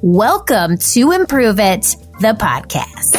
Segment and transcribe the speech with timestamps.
[0.00, 3.16] Welcome to Improve It, the podcast.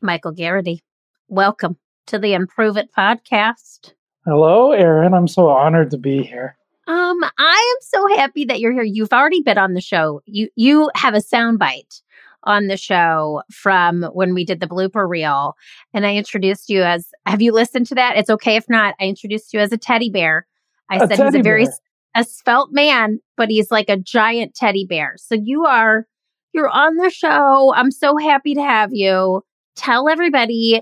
[0.00, 0.84] Michael Geraghty,
[1.26, 1.76] welcome
[2.06, 3.94] to the Improve It podcast.
[4.24, 5.12] Hello, Erin.
[5.12, 6.56] I'm so honored to be here.
[6.86, 8.84] Um, I am so happy that you're here.
[8.84, 10.22] You've already been on the show.
[10.24, 12.00] You you have a soundbite
[12.46, 15.54] on the show from when we did the blooper reel,
[15.92, 17.08] and I introduced you as.
[17.26, 18.16] Have you listened to that?
[18.16, 18.94] It's okay if not.
[19.00, 20.46] I introduced you as a teddy bear.
[20.88, 21.74] I A said he's a very bear.
[22.14, 25.16] a svelte man, but he's like a giant teddy bear.
[25.18, 26.06] So you are
[26.54, 27.74] you're on the show.
[27.74, 29.42] I'm so happy to have you.
[29.74, 30.80] Tell everybody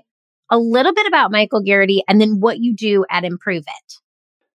[0.50, 3.94] a little bit about Michael Geraghty and then what you do at Improve It.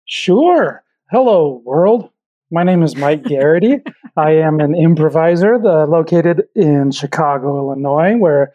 [0.05, 0.83] Sure.
[1.11, 2.09] Hello, world.
[2.51, 3.79] My name is Mike Geraghty.
[4.17, 8.53] I am an improviser the, located in Chicago, Illinois, where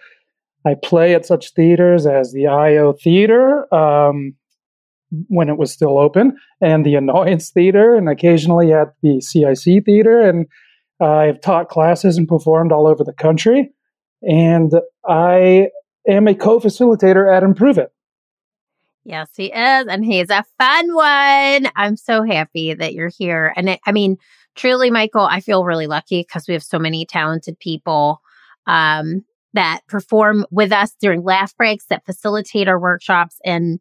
[0.66, 4.34] I play at such theaters as the IO Theater um,
[5.28, 10.20] when it was still open, and the Annoyance Theater, and occasionally at the CIC Theater.
[10.20, 10.46] And
[11.00, 13.70] I've taught classes and performed all over the country.
[14.22, 14.72] And
[15.08, 15.68] I
[16.08, 17.92] am a co facilitator at Improve It.
[19.04, 19.86] Yes, he is.
[19.86, 21.70] And he's a fun one.
[21.76, 23.52] I'm so happy that you're here.
[23.54, 24.16] And it, I mean,
[24.54, 28.20] truly, Michael, I feel really lucky because we have so many talented people
[28.66, 33.38] um, that perform with us during laugh breaks, that facilitate our workshops.
[33.44, 33.78] And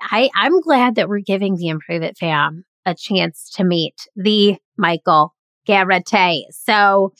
[0.00, 4.56] I, I'm glad that we're giving the Improve It fam a chance to meet the
[4.76, 5.34] Michael
[5.66, 6.46] Geraghty.
[6.50, 7.12] So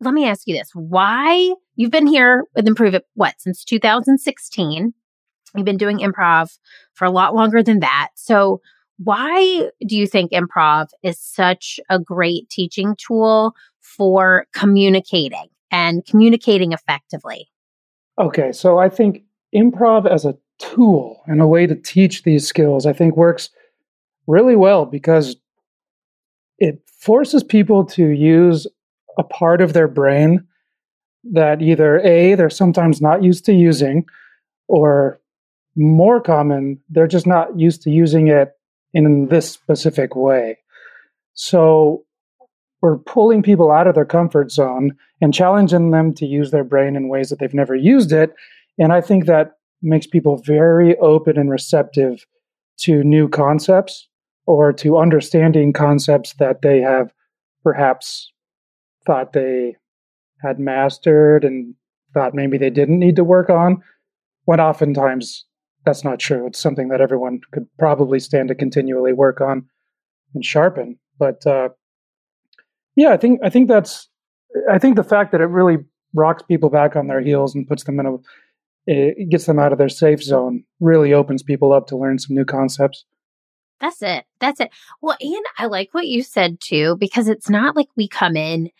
[0.00, 0.70] let me ask you this.
[0.74, 4.92] Why you've been here with Improve It, what, since 2016?
[5.54, 6.58] You've been doing improv
[6.94, 8.10] for a lot longer than that.
[8.14, 8.60] So,
[9.02, 16.72] why do you think improv is such a great teaching tool for communicating and communicating
[16.72, 17.48] effectively?
[18.18, 19.22] Okay, so I think
[19.54, 23.48] improv as a tool and a way to teach these skills, I think works
[24.26, 25.36] really well because
[26.58, 28.66] it forces people to use
[29.18, 30.46] a part of their brain
[31.24, 34.04] that either A, they're sometimes not used to using,
[34.68, 35.20] or
[35.76, 38.52] more common, they're just not used to using it
[38.92, 40.58] in this specific way.
[41.34, 42.04] So
[42.82, 46.96] we're pulling people out of their comfort zone and challenging them to use their brain
[46.96, 48.32] in ways that they've never used it.
[48.78, 52.24] And I think that makes people very open and receptive
[52.78, 54.08] to new concepts
[54.46, 57.12] or to understanding concepts that they have
[57.62, 58.32] perhaps
[59.06, 59.76] thought they
[60.42, 61.74] had mastered and
[62.14, 63.82] thought maybe they didn't need to work on,
[64.46, 65.44] when oftentimes
[65.84, 66.46] that's not true.
[66.46, 69.66] It's something that everyone could probably stand to continually work on
[70.34, 70.98] and sharpen.
[71.18, 71.70] But uh,
[72.96, 74.08] yeah, I think I think that's
[74.70, 75.78] I think the fact that it really
[76.14, 78.16] rocks people back on their heels and puts them in a
[78.86, 82.34] it gets them out of their safe zone really opens people up to learn some
[82.34, 83.04] new concepts.
[83.80, 84.24] That's it.
[84.40, 84.70] That's it.
[85.00, 88.70] Well, and I like what you said too, because it's not like we come in,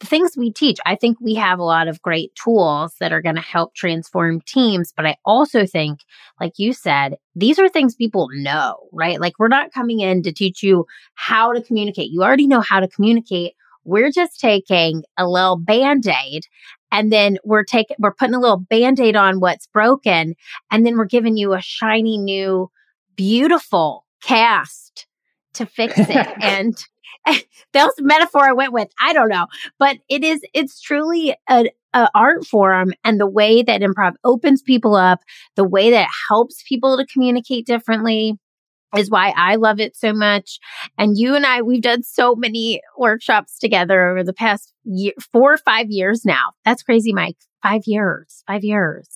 [0.00, 3.22] the things we teach, I think we have a lot of great tools that are
[3.22, 4.92] going to help transform teams.
[4.94, 6.00] But I also think,
[6.40, 9.20] like you said, these are things people know, right?
[9.20, 12.10] Like we're not coming in to teach you how to communicate.
[12.10, 13.54] You already know how to communicate.
[13.84, 16.42] We're just taking a little band aid
[16.92, 20.34] and then we're taking, we're putting a little band aid on what's broken.
[20.70, 22.70] And then we're giving you a shiny new,
[23.16, 25.06] beautiful cast
[25.54, 26.26] to fix it.
[26.42, 26.76] and
[27.72, 28.88] the metaphor I went with.
[29.00, 29.46] I don't know,
[29.78, 31.68] but it is, it's truly an
[32.14, 35.20] art form and the way that improv opens people up,
[35.54, 38.38] the way that it helps people to communicate differently
[38.96, 40.58] is why I love it so much.
[40.96, 45.52] And you and I, we've done so many workshops together over the past year, four
[45.52, 46.52] or five years now.
[46.64, 47.36] That's crazy, Mike.
[47.62, 49.08] Five years, five years.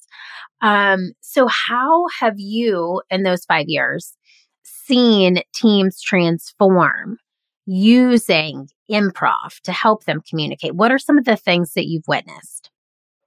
[0.60, 4.16] Um, so how have you in those five years
[4.62, 7.18] seen teams transform
[7.66, 10.74] using improv to help them communicate?
[10.74, 12.70] What are some of the things that you've witnessed?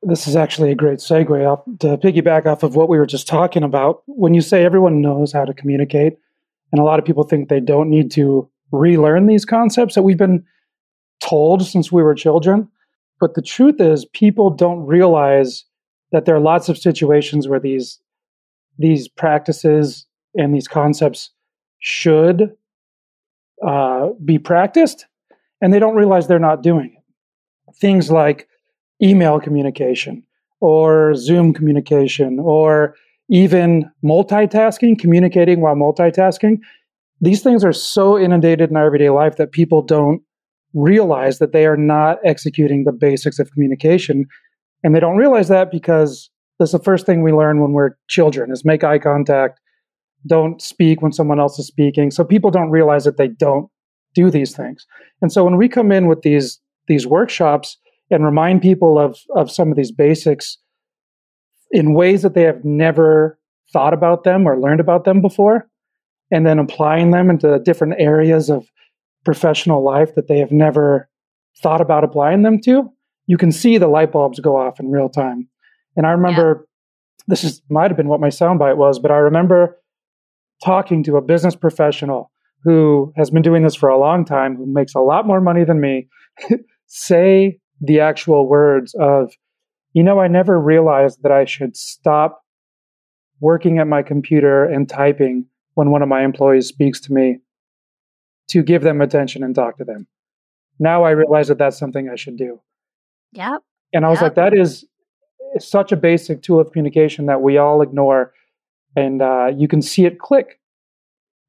[0.02, 3.28] This is actually a great segue off, to piggyback off of what we were just
[3.28, 4.04] talking about.
[4.06, 6.18] When you say everyone knows how to communicate,
[6.72, 10.18] and a lot of people think they don't need to relearn these concepts that we've
[10.18, 10.44] been
[11.22, 12.68] told since we were children.
[13.20, 15.64] But the truth is, people don't realize
[16.12, 18.00] that there are lots of situations where these
[18.80, 20.06] these practices
[20.36, 21.30] and these concepts
[21.80, 22.56] should
[23.66, 25.06] uh, be practiced,
[25.62, 27.76] and they don't realize they're not doing it.
[27.76, 28.48] Things like
[29.02, 30.24] email communication
[30.60, 32.96] or Zoom communication or
[33.30, 36.60] even multitasking, communicating while multitasking.
[37.22, 40.22] These things are so inundated in our everyday life that people don't
[40.74, 44.26] realize that they are not executing the basics of communication.
[44.84, 48.52] And they don't realize that because that's the first thing we learn when we're children
[48.52, 49.60] is make eye contact
[50.28, 52.12] don't speak when someone else is speaking.
[52.12, 53.70] So people don't realize that they don't
[54.14, 54.86] do these things.
[55.22, 57.78] And so when we come in with these these workshops
[58.12, 60.58] and remind people of of some of these basics
[61.72, 63.40] in ways that they have never
[63.72, 65.68] thought about them or learned about them before,
[66.32, 68.68] and then applying them into different areas of
[69.26, 71.10] professional life that they have never
[71.62, 72.92] thought about applying them to,
[73.26, 75.48] you can see the light bulbs go off in real time.
[75.96, 77.24] And I remember yeah.
[77.28, 79.78] this is might have been what my soundbite was, but I remember
[80.64, 82.32] talking to a business professional
[82.64, 85.64] who has been doing this for a long time, who makes a lot more money
[85.64, 86.08] than me,
[86.88, 89.34] say the actual words of,
[89.92, 92.42] you know, I never realized that I should stop
[93.42, 97.40] working at my computer and typing when one of my employees speaks to me
[98.48, 100.08] to give them attention and talk to them.
[100.80, 102.62] Now I realize that that's something I should do.
[103.34, 103.62] Yep.
[103.94, 104.24] And I was yep.
[104.24, 104.86] like, that is
[105.60, 108.34] such a basic tool of communication that we all ignore,
[108.96, 110.60] and uh, you can see it click.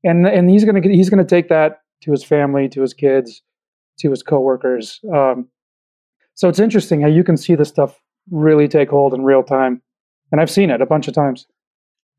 [0.03, 3.43] And and he's gonna he's gonna take that to his family, to his kids,
[4.01, 5.01] to his coworkers.
[5.13, 5.49] Um,
[6.35, 8.01] so it's interesting how you can see this stuff
[8.31, 9.81] really take hold in real time,
[10.31, 11.47] and I've seen it a bunch of times.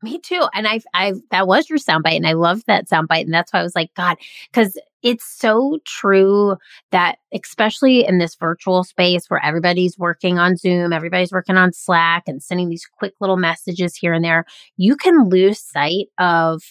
[0.02, 0.46] Me too.
[0.54, 3.60] And I, I, that was your soundbite, and I loved that soundbite, and that's why
[3.60, 4.16] I was like, God,
[4.50, 6.56] because it's so true
[6.90, 12.24] that especially in this virtual space where everybody's working on Zoom, everybody's working on Slack,
[12.26, 14.44] and sending these quick little messages here and there,
[14.76, 16.62] you can lose sight of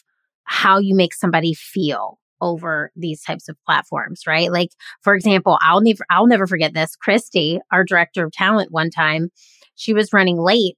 [0.44, 4.52] how you make somebody feel over these types of platforms, right?
[4.52, 4.70] Like,
[5.02, 6.96] for example, I'll never, I'll never forget this.
[6.96, 9.30] Christy, our director of talent, one time,
[9.76, 10.78] she was running late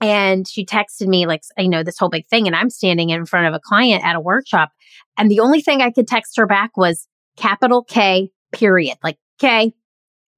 [0.00, 2.46] and she texted me like, you know, this whole big thing.
[2.46, 4.70] And I'm standing in front of a client at a workshop.
[5.16, 9.74] And the only thing I could text her back was capital K period, like K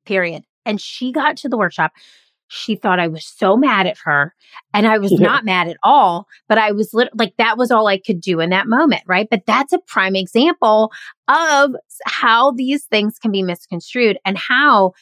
[0.07, 0.45] period.
[0.65, 1.93] And she got to the workshop.
[2.49, 4.35] She thought I was so mad at her.
[4.73, 5.19] And I was yeah.
[5.19, 8.41] not mad at all, but I was lit- like, that was all I could do
[8.41, 9.03] in that moment.
[9.07, 9.29] Right.
[9.31, 10.91] But that's a prime example
[11.29, 11.73] of
[12.07, 14.95] how these things can be misconstrued and how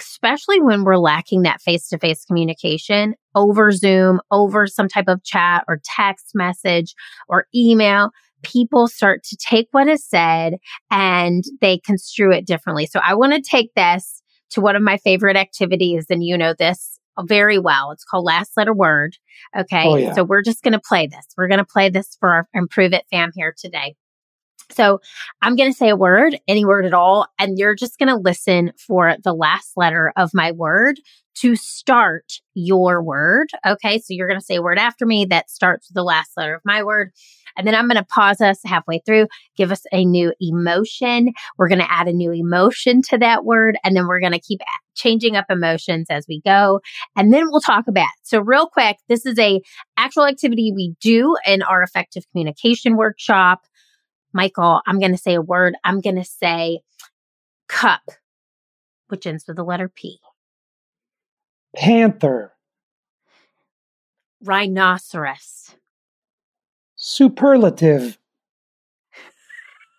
[0.00, 5.22] especially when we're lacking that face to face communication over Zoom, over some type of
[5.24, 6.94] chat or text message
[7.28, 8.10] or email,
[8.42, 10.54] people start to take what is said
[10.90, 12.86] and they construe it differently.
[12.86, 16.54] So I want to take this to one of my favorite activities, and you know
[16.56, 17.90] this very well.
[17.90, 19.16] It's called Last Letter Word.
[19.58, 19.84] Okay.
[19.84, 20.12] Oh, yeah.
[20.12, 21.26] So we're just going to play this.
[21.36, 23.96] We're going to play this for our Improve It fam here today.
[24.70, 25.00] So
[25.42, 28.16] I'm going to say a word, any word at all, and you're just going to
[28.16, 31.00] listen for the last letter of my word
[31.36, 33.48] to start your word.
[33.66, 33.98] Okay.
[33.98, 36.54] So you're going to say a word after me that starts with the last letter
[36.54, 37.12] of my word.
[37.56, 41.32] And then I'm going to pause us halfway through, give us a new emotion.
[41.56, 43.78] We're going to add a new emotion to that word.
[43.84, 44.60] And then we're going to keep
[44.94, 46.80] changing up emotions as we go.
[47.16, 48.26] And then we'll talk about it.
[48.26, 49.60] So real quick, this is a
[49.96, 53.60] actual activity we do in our effective communication workshop.
[54.36, 55.76] Michael, I'm going to say a word.
[55.82, 56.80] I'm going to say
[57.68, 58.02] cup,
[59.08, 60.20] which ends with the letter P.
[61.74, 62.52] Panther.
[64.44, 65.74] Rhinoceros.
[66.96, 68.18] Superlative.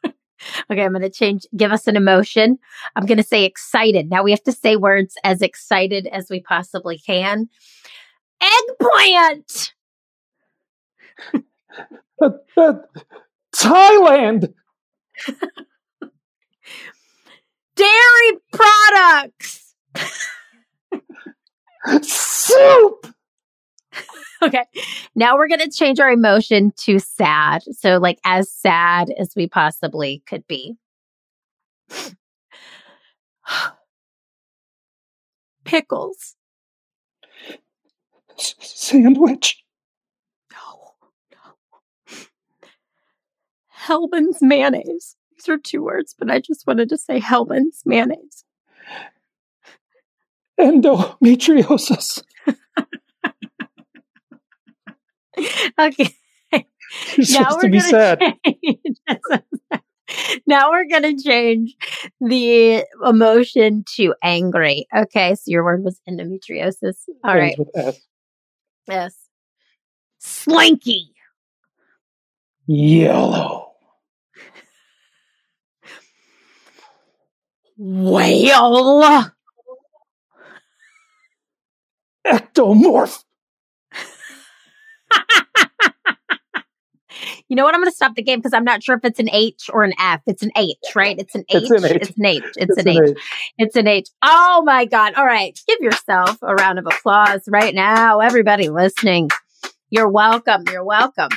[0.06, 2.60] okay, I'm going to change, give us an emotion.
[2.96, 4.08] I'm going to say excited.
[4.08, 7.50] Now we have to say words as excited as we possibly can.
[8.40, 9.74] Eggplant.
[13.58, 14.54] Thailand.
[17.76, 19.74] Dairy products.
[22.02, 23.08] Soup.
[24.40, 24.66] Okay.
[25.16, 27.64] Now we're going to change our emotion to sad.
[27.72, 30.76] So, like, as sad as we possibly could be.
[35.66, 36.36] Pickles.
[38.38, 39.64] S- sandwich.
[43.88, 45.16] Hellmann's mayonnaise.
[45.32, 48.44] These are two words, but I just wanted to say Hellmann's mayonnaise.
[50.60, 52.24] Endometriosis.
[55.80, 56.16] okay.
[56.52, 58.20] You're now we're to be sad.
[60.48, 61.76] now we're going to change
[62.20, 64.88] the emotion to angry.
[64.96, 66.96] Okay, so your word was endometriosis.
[67.24, 67.58] All right.
[67.58, 68.02] With S.
[68.90, 69.16] S.
[70.20, 71.14] Slinky.
[72.66, 73.67] Yellow.
[77.78, 79.32] Whale.
[82.26, 83.24] Ectomorph.
[87.48, 87.74] you know what?
[87.74, 89.84] I'm going to stop the game because I'm not sure if it's an H or
[89.84, 90.22] an F.
[90.26, 91.18] It's an H, right?
[91.18, 91.70] It's an H.
[91.70, 91.96] It's an H.
[91.96, 92.44] It's an H.
[92.44, 93.10] It's, it's an, an H.
[93.10, 93.18] H.
[93.58, 94.10] It's an H.
[94.24, 95.14] Oh my God.
[95.16, 95.60] All right.
[95.68, 98.20] Give yourself a round of applause right now.
[98.20, 99.30] Everybody listening.
[99.90, 100.64] You're welcome.
[100.70, 101.30] You're welcome.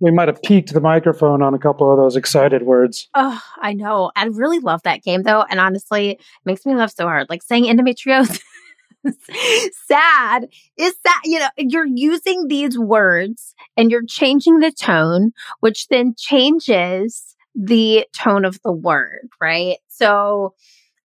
[0.00, 3.08] We might have peaked the microphone on a couple of those excited words.
[3.14, 4.10] Oh, I know.
[4.14, 5.44] I really love that game though.
[5.48, 7.28] And honestly, it makes me laugh so hard.
[7.30, 8.42] Like saying endometriosis
[9.86, 15.88] sad is that, you know, you're using these words and you're changing the tone, which
[15.88, 19.78] then changes the tone of the word, right?
[19.88, 20.54] So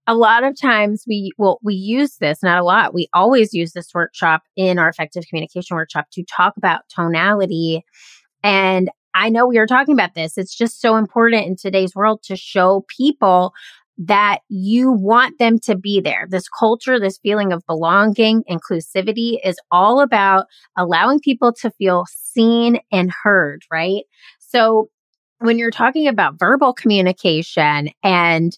[0.07, 3.73] a lot of times we well we use this not a lot we always use
[3.73, 7.85] this workshop in our effective communication workshop to talk about tonality
[8.43, 10.39] and I know we are talking about this.
[10.39, 13.53] It's just so important in today's world to show people
[13.99, 16.27] that you want them to be there.
[16.31, 22.79] This culture, this feeling of belonging, inclusivity is all about allowing people to feel seen
[22.93, 24.05] and heard, right?
[24.39, 24.89] So
[25.41, 28.57] when you're talking about verbal communication and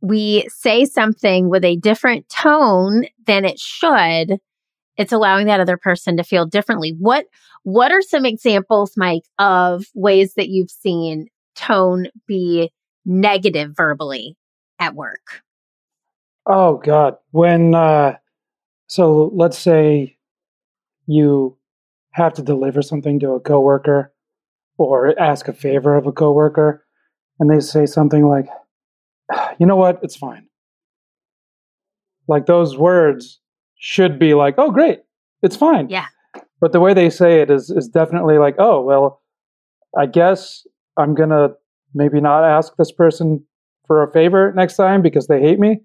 [0.00, 4.38] we say something with a different tone than it should,
[5.00, 6.94] it's allowing that other person to feel differently.
[6.98, 7.24] What
[7.62, 12.70] what are some examples, Mike, of ways that you've seen tone be
[13.06, 14.36] negative verbally
[14.78, 15.42] at work?
[16.44, 17.16] Oh God.
[17.30, 18.16] When uh
[18.88, 20.18] so let's say
[21.06, 21.56] you
[22.10, 24.12] have to deliver something to a coworker
[24.76, 26.84] or ask a favor of a coworker
[27.38, 28.48] and they say something like
[29.58, 30.46] you know what it's fine
[32.26, 33.40] like those words
[33.80, 35.00] should be like oh great
[35.42, 36.06] it's fine yeah
[36.60, 39.22] but the way they say it is is definitely like oh well
[39.98, 40.64] i guess
[40.96, 41.48] i'm gonna
[41.94, 43.44] maybe not ask this person
[43.90, 45.80] for a favor next time because they hate me.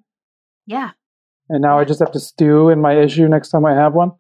[0.68, 0.92] Yeah.
[1.50, 4.12] And now I just have to stew in my issue next time I have one.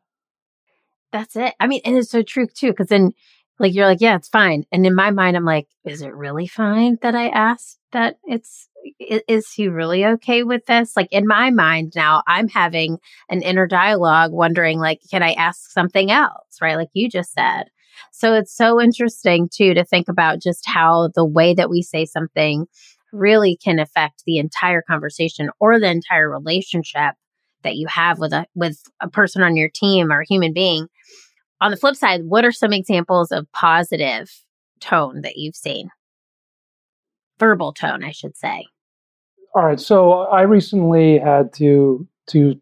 [1.11, 1.53] That's it.
[1.59, 3.11] I mean, and it's so true too, because then
[3.59, 4.65] like you're like, yeah, it's fine.
[4.71, 8.67] And in my mind, I'm like, is it really fine that I asked that it's
[8.99, 10.95] is he really okay with this?
[10.95, 12.97] Like in my mind now, I'm having
[13.29, 16.57] an inner dialogue wondering like, can I ask something else?
[16.61, 16.75] Right?
[16.75, 17.65] Like you just said.
[18.11, 22.05] So it's so interesting too to think about just how the way that we say
[22.05, 22.67] something
[23.11, 27.15] really can affect the entire conversation or the entire relationship
[27.63, 30.87] that you have with a with a person on your team or a human being.
[31.61, 34.29] On the flip side, what are some examples of positive
[34.81, 35.89] tone that you've seen?
[37.39, 38.65] Verbal tone, I should say.
[39.55, 42.59] All right, so I recently had to to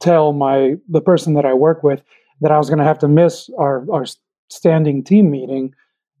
[0.00, 2.02] tell my the person that I work with
[2.42, 4.04] that I was going to have to miss our our
[4.50, 5.72] standing team meeting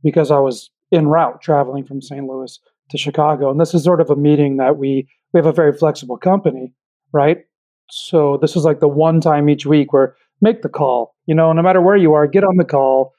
[0.02, 2.26] because I was en route traveling from St.
[2.26, 3.50] Louis to Chicago.
[3.50, 6.72] And this is sort of a meeting that we we have a very flexible company,
[7.12, 7.44] right?
[7.90, 11.14] So this is like the one time each week where make the call.
[11.26, 13.12] You know, no matter where you are, get on the call.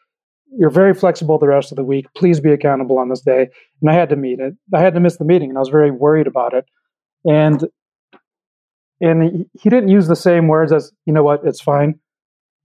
[0.58, 2.08] You're very flexible the rest of the week.
[2.16, 3.50] Please be accountable on this day.
[3.82, 4.56] And I had to meet it.
[4.74, 6.66] I had to miss the meeting, and I was very worried about it.
[7.26, 7.66] And
[9.02, 12.00] and he, didn't use the same words as you know what, it's fine.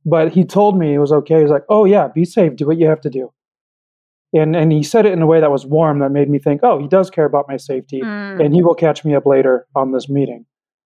[0.06, 1.40] But he told me it was okay.
[1.40, 2.56] He's like, oh yeah, be safe.
[2.56, 3.32] Do what you have to do
[4.32, 6.60] and and he said it in a way that was warm that made me think
[6.62, 8.44] oh he does care about my safety mm.
[8.44, 10.44] and he will catch me up later on this meeting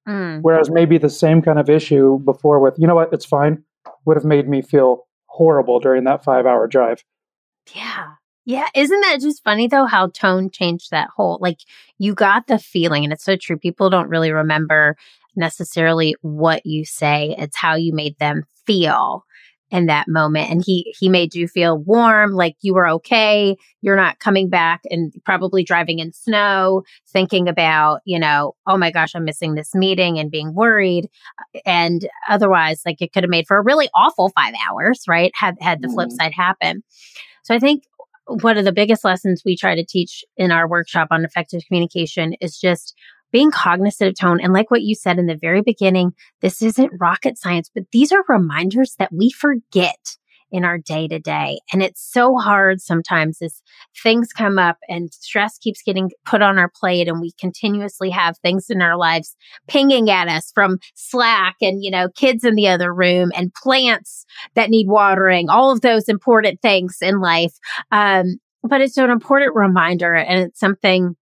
[0.09, 0.41] mm.
[0.43, 3.63] whereas maybe the same kind of issue before with you know what it's fine
[4.05, 7.05] would have made me feel horrible during that five hour drive
[7.75, 8.13] yeah
[8.45, 11.59] yeah isn't that just funny though how tone changed that whole like
[11.99, 14.97] you got the feeling and it's so true people don't really remember
[15.37, 19.25] necessarily what you say it's how you made them feel
[19.71, 23.97] in that moment and he he made you feel warm like you were okay you're
[23.97, 29.17] not coming back and probably driving in snow thinking about you know oh my gosh
[29.17, 31.09] i'm missing this meeting and being worried
[31.67, 35.57] and otherwise like it could have made for a really awful 5 hours right had
[35.61, 36.13] had the flip mm.
[36.13, 36.85] side happen
[37.43, 37.83] so i think
[38.27, 42.35] one of the biggest lessons we try to teach in our workshop on effective communication
[42.41, 42.95] is just
[43.33, 44.41] being cognizant of tone.
[44.41, 48.13] And like what you said in the very beginning, this isn't rocket science, but these
[48.13, 50.17] are reminders that we forget
[50.55, 51.59] in our day to day.
[51.73, 53.61] And it's so hard sometimes as
[54.01, 58.39] things come up and stress keeps getting put on our plate and we continuously have
[58.39, 59.35] things in our lives
[59.67, 64.25] pinging at us from Slack and, you know, kids in the other room and plants
[64.55, 67.55] that need watering, all of those important things in life.
[67.91, 71.17] Um, but it's an important reminder and it's something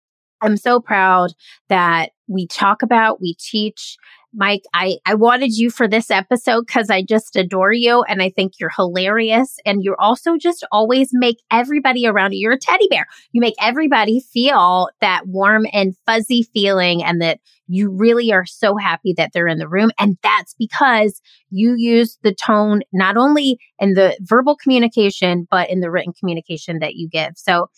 [0.41, 1.33] I'm so proud
[1.69, 3.97] that we talk about, we teach.
[4.35, 8.29] Mike, I, I wanted you for this episode because I just adore you and I
[8.29, 9.57] think you're hilarious.
[9.65, 13.07] And you also just always make everybody around you, you're a teddy bear.
[13.33, 18.77] You make everybody feel that warm and fuzzy feeling and that you really are so
[18.77, 19.91] happy that they're in the room.
[19.99, 21.21] And that's because
[21.51, 26.81] you use the tone not only in the verbal communication, but in the written communication
[26.81, 27.33] that you give.
[27.37, 27.69] So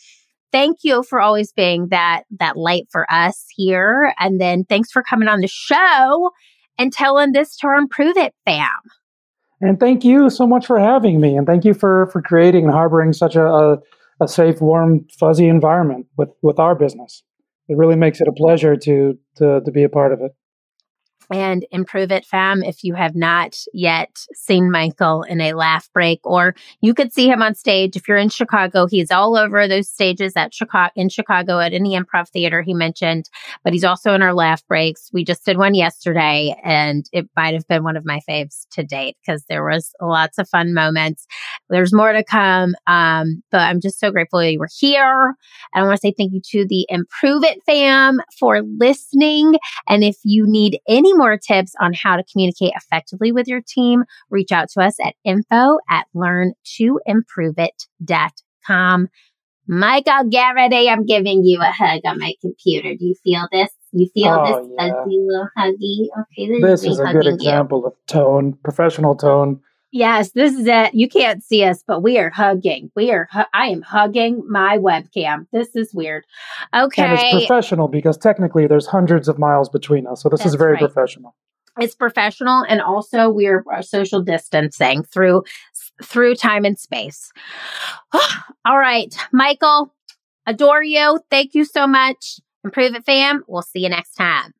[0.52, 4.14] thank you for always being that that light for us here.
[4.19, 6.30] And then thanks for coming on the show
[6.78, 8.69] and telling this to our Improve It fam.
[9.61, 11.37] And thank you so much for having me.
[11.37, 13.78] And thank you for for creating and harboring such a, a,
[14.21, 17.23] a safe, warm, fuzzy environment with, with our business.
[17.69, 20.33] It really makes it a pleasure to, to, to be a part of it
[21.30, 26.20] and improve it fam if you have not yet seen michael in a laugh break
[26.25, 27.96] or you could see him on stage.
[27.96, 31.99] If you're in chicago he's all over those stages at chicago in chicago at any
[31.99, 33.28] improv theater he mentioned
[33.64, 35.10] but he's also in our laugh breaks.
[35.12, 38.82] We just did one yesterday and it might have been one of my faves to
[38.82, 41.26] date because there was lots of fun moments.
[41.68, 45.34] There's more to come um, but i'm just so grateful you were here.
[45.75, 49.54] And i want to say thank you to the improve it fam for listening
[49.88, 54.04] and if you need any more tips on how to communicate effectively with your team,
[54.30, 59.08] reach out to us at info at learn to learntoimproveit.com.
[59.66, 62.96] Michael Geraghty, I'm giving you a hug on my computer.
[62.96, 63.70] Do you feel this?
[63.92, 64.88] You feel oh, this yeah.
[64.88, 66.08] fuzzy little huggy?
[66.20, 67.86] Okay, this, this is a good example you.
[67.86, 69.60] of tone, professional tone.
[69.92, 70.94] Yes, this is it.
[70.94, 72.92] You can't see us, but we are hugging.
[72.94, 73.28] We are.
[73.32, 75.47] Hu- I am hugging my webcam.
[75.52, 76.25] This is weird.
[76.75, 80.50] Okay, and it's professional because technically there's hundreds of miles between us, so this That's
[80.50, 80.80] is very right.
[80.80, 81.35] professional.
[81.80, 85.42] It's professional, and also we're uh, social distancing through
[86.04, 87.32] through time and space.
[88.64, 89.92] All right, Michael,
[90.47, 91.20] adore you.
[91.30, 92.38] Thank you so much.
[92.62, 93.42] Improve it, fam.
[93.49, 94.52] We'll see you next time.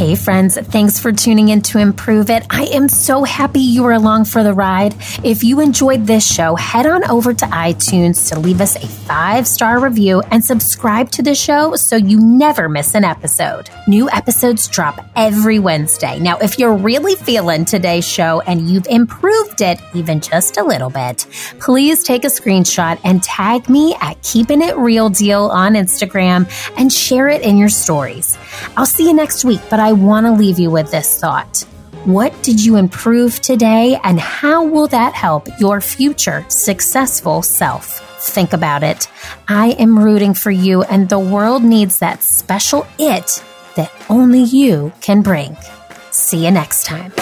[0.00, 2.46] Hey, friends, thanks for tuning in to Improve It.
[2.48, 4.94] I am so happy you were along for the ride.
[5.22, 9.46] If you enjoyed this show, head on over to iTunes to leave us a five
[9.46, 13.68] star review and subscribe to the show so you never miss an episode.
[13.86, 16.18] New episodes drop every Wednesday.
[16.18, 20.88] Now, if you're really feeling today's show and you've improved it even just a little
[20.88, 21.26] bit,
[21.58, 26.90] please take a screenshot and tag me at Keeping It Real Deal on Instagram and
[26.90, 28.38] share it in your stories.
[28.76, 31.66] I'll see you next week, but I want to leave you with this thought.
[32.04, 38.06] What did you improve today, and how will that help your future successful self?
[38.22, 39.08] Think about it.
[39.48, 43.42] I am rooting for you, and the world needs that special it
[43.76, 45.56] that only you can bring.
[46.10, 47.12] See you next time.